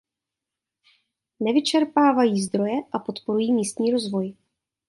[1.39, 4.33] Nevyčerpávají zdroje a podporují místní rozvoj.